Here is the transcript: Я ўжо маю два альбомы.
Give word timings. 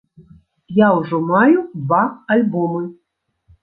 Я 0.77 0.87
ўжо 1.01 1.21
маю 1.33 1.59
два 1.85 2.03
альбомы. 2.39 2.85